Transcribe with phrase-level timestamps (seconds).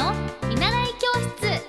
[0.00, 0.14] の
[0.48, 1.60] 見習い教室。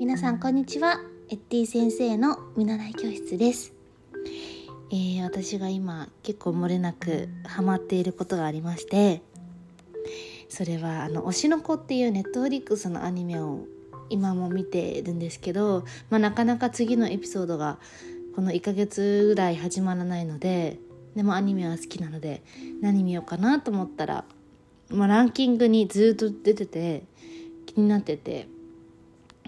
[0.00, 1.00] 皆さんこんにちは。
[1.30, 3.74] エッティ先生の見習い教室です、
[4.90, 9.20] えー私が今結構漏れなくハマっていることがありまして
[10.48, 13.66] それはあの推しの子っていうネットフリックスのアニメを
[14.10, 17.78] 今も見てるんですけど、まあ、なかなか次のエピソードが
[18.34, 20.78] この1ヶ月ぐらい始まらないので
[21.14, 22.42] でもアニメは好きなので
[22.80, 24.24] 何見ようかなと思ったら、
[24.88, 27.02] まあ、ランキングにずっと出てて
[27.66, 28.48] 気になってて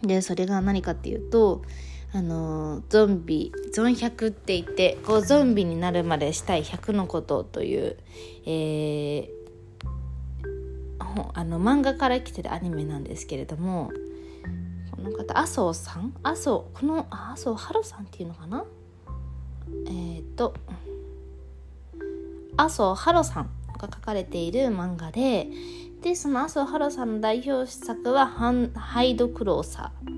[0.02, 1.62] でそれが何かっていうと
[2.12, 7.96] あのゾンビゾン100って言ってこうゾンビになるまでしたい100のことという、
[8.44, 9.39] えー
[11.34, 13.90] あの漫画から来てるアニメなんですけれども
[14.90, 16.14] この方麻生さん？
[16.22, 18.64] 麻生この麻生春さんっていうのかな？
[19.88, 20.54] えっ、と
[22.56, 25.48] 麻生春さんが書かれている漫画で
[26.02, 30.10] でその麻生春さんの代表作はハン「ハイドクローサー」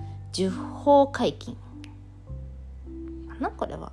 [0.32, 1.56] 「十法解禁」
[3.28, 3.50] かな？
[3.50, 3.92] これは。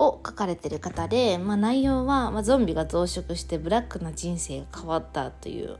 [0.00, 5.78] を書かれてる方で、まあ、内容は、まあ、ゾンビが増殖してブラックな人生が変わったという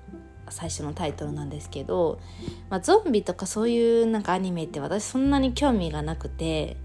[0.50, 2.20] 最初のタイトルなんですけど、
[2.68, 6.76] まあ、ゾンビとかそういうなんかアニメって私そんなに興味がなくて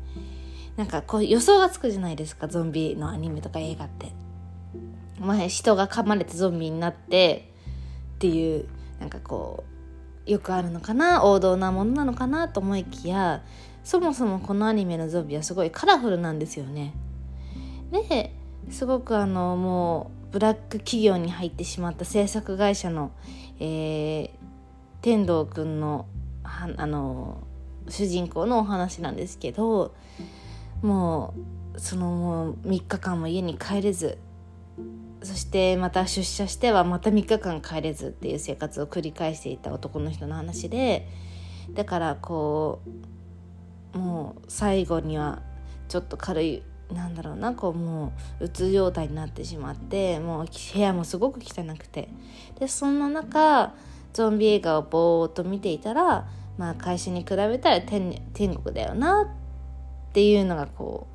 [0.78, 4.12] なんかこう予想がつくじゃないですかゾンビのアニメとか映画って。
[5.20, 7.50] まあ、人が噛まれてゾンビになって
[8.16, 8.68] っていう
[9.00, 9.64] なんかこ
[10.28, 13.42] うよくあるのかな王道なものなのかなと思いきや
[13.84, 16.94] そもそもこのアニメのゾンビはすごいカラフルなんですよね。
[18.04, 18.32] で
[18.70, 23.12] すごくあのもうブラック企業に入ってしまった制作会社の、
[23.60, 24.30] えー、
[25.02, 26.08] 天童くんの
[26.44, 27.44] はあの
[27.88, 29.94] 主人公のお話なんですけど
[30.82, 31.34] も
[31.76, 34.18] うそのもう3日間も家に帰れず
[35.24, 41.08] そしてまた出社してはまた3日間帰れずっていう生活を繰り返していた男の人の話で
[41.72, 42.82] だからこ
[43.94, 45.42] うもう最後には
[45.88, 46.64] ちょっと軽い
[46.96, 52.10] なんだろうなこうもううつ状態になってしまってもう部屋もすごく汚くて。
[52.60, 53.74] でそんな中
[54.14, 56.26] ゾンビ映画をぼーっと見ていたら、
[56.58, 61.06] まあ、会社に比べたら天天国だよなっていうのがこ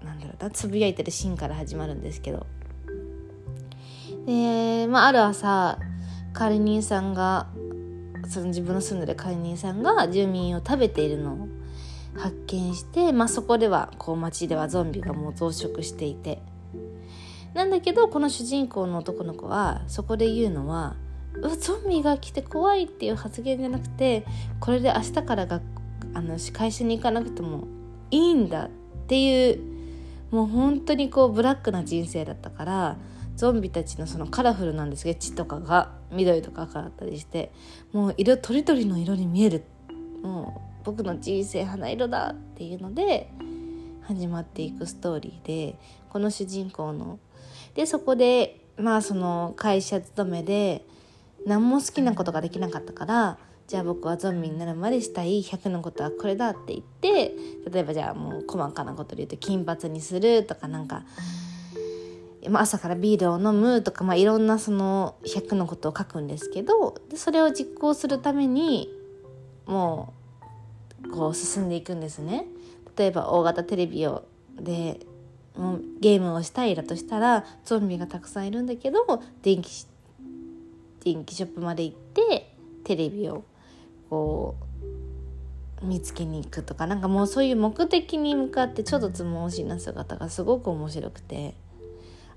[0.00, 2.46] うなんだろうなつぶやいてるシーンから始まるんですけど。
[4.26, 5.78] で、まあ、ある朝
[6.32, 7.48] 管理人さんが
[8.28, 11.48] その自分の住んでる管理人さんが住民を食べているのを
[12.16, 16.42] 発見して、まあ、そこではこう街ではゾンビがもう増殖していて。
[17.54, 20.94] なんだけどこの主人公の男の子はそこで言うのは
[21.34, 24.24] 「うわゾンビが来て怖い」っていう発言じゃなくて
[24.60, 25.60] これで明日からが
[26.14, 27.66] あの会社に行かなくても
[28.10, 28.70] いいんだっ
[29.08, 29.60] ていう
[30.30, 32.96] もう本当にこうブラックな人生だったから
[33.34, 37.52] ゾンビたちのそのカラフルなんですけど血とかが緑とか赤だったりして
[37.92, 39.64] もう色とりどりの色に見える。
[40.22, 43.30] もう僕の人生花色だっていうので
[44.02, 47.18] 始まっていくストーリーでこの主人公の。
[47.74, 50.84] でそこでまあその会社勤めで
[51.46, 53.38] 何も好きなことができなかったから
[53.70, 57.32] じゃあ僕はゾンビになるまでしたい100のことはこれだって言って
[57.70, 61.04] 例えばじゃあもう細かなことで言うと金髪にするとかなんか、
[62.52, 68.90] 朝からビールを飲むとか、まあ、いろんなその100のことを書くんですけどでそれを実行するために
[69.66, 70.19] もう
[71.12, 72.46] こう進んでいくんですね。
[72.96, 74.24] 例えば大型テレビを
[74.60, 75.00] で
[75.56, 79.00] もうゲームをしたいだとしたらゾンビがたくさんいるんだけど
[79.42, 79.86] 電気
[81.04, 83.44] 電気ショップまで行ってテレビを
[84.08, 84.56] こ
[85.82, 91.54] う見つけに行くとかなんかもうそういう目的に向かってちょっとつもしな姿がすごく面白くて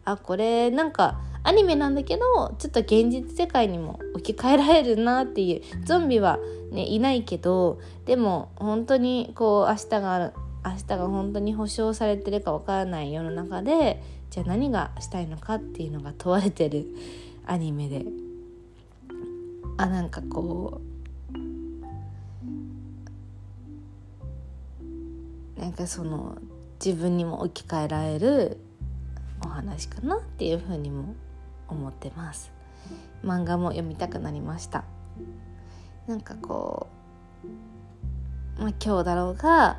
[0.05, 6.39] あこれなんかアニメなんだけどちょっと現実世界にも置き換えられるなっていうゾンビは
[6.71, 10.33] ねいないけどでも本当にこう明日が
[10.65, 16.87] 明日が本当に保証されてるかわからない世の中でじゃあ何がしたいのかっていうのが問われてる
[17.45, 18.05] アニメで。
[19.77, 20.81] あなんかこ
[25.57, 26.37] うなんかその
[26.83, 28.57] 自分にも置き換えられる
[29.45, 31.15] お話かなっていうふうにも
[31.67, 32.51] 思ってます。
[33.23, 34.83] 漫画も読みたくなりました。
[36.07, 36.87] なんかこ
[38.57, 39.77] うまあ今日だろうが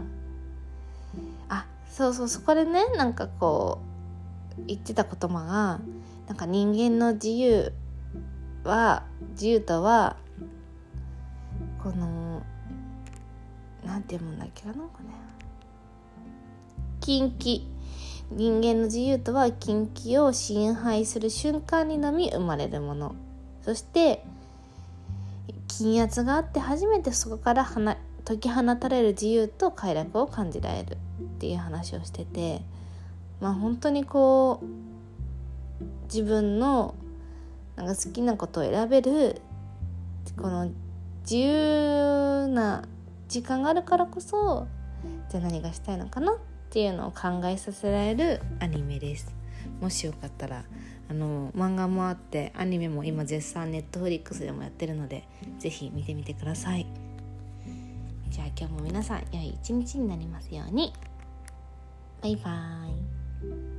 [1.49, 3.81] あそうそうそこでねなんかこ
[4.59, 5.81] う言ってた言葉が
[6.27, 7.73] なんか人間の自由
[8.65, 10.17] は自由とは
[11.83, 12.43] この
[13.85, 15.11] なんて読むんだっけなのかね
[17.01, 17.69] 禁忌。
[18.31, 23.15] 人間の自由とは禁忌を侵害する瞬間にのみ生まれるもの。
[23.63, 24.25] そして
[25.69, 27.65] 禁圧があって初めてそこから
[28.25, 32.63] 解き放たれる自由と快楽を感じられるっていう話をしてて
[33.41, 36.95] まあ本当にこう自分の
[37.77, 39.41] なんか好きなことを選べる
[40.37, 40.71] この
[41.23, 42.85] 自由な
[43.29, 44.67] 時間があるからこそ
[45.31, 46.37] じゃあ何がしたいのかなっ
[46.75, 49.33] っていうのを考えさせられるアニメです。
[49.81, 50.65] もしよかったら
[51.09, 55.23] あの漫画もあってアニメも今絶賛ネットフリックスでもやってるので
[55.61, 56.89] 是非見てみてください。
[58.29, 60.93] じゃあ今日も皆さん良い一日になりますように。
[62.21, 63.74] バイバーイ。